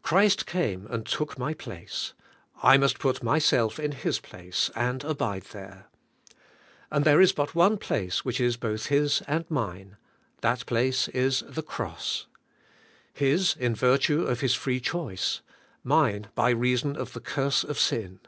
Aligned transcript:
Christ 0.00 0.46
came 0.46 0.86
and 0.86 1.04
took 1.04 1.36
my 1.38 1.52
place; 1.52 2.14
I 2.62 2.78
must 2.78 2.98
put 2.98 3.22
myself 3.22 3.78
in 3.78 3.92
His 3.92 4.18
place, 4.20 4.70
and 4.74 5.04
abide 5.04 5.42
there. 5.52 5.88
And 6.90 7.04
90 7.04 7.04
ABIDE 7.04 7.04
IN 7.04 7.04
CHRIST: 7.04 7.04
there 7.04 7.20
is 7.20 7.32
but 7.32 7.54
one 7.54 7.76
place 7.76 8.24
which 8.24 8.40
is 8.40 8.56
both 8.56 8.86
His 8.86 9.20
and 9.28 9.44
mine,— 9.50 9.98
that 10.40 10.64
place 10.64 11.08
is 11.08 11.44
the 11.46 11.62
Cross. 11.62 12.26
His 13.12 13.54
in 13.54 13.74
virtue 13.74 14.22
of 14.22 14.40
His 14.40 14.54
free 14.54 14.80
choice; 14.80 15.42
mine 15.84 16.28
by 16.34 16.48
reason 16.48 16.96
of 16.96 17.12
the 17.12 17.20
curse 17.20 17.62
of 17.62 17.78
sin. 17.78 18.20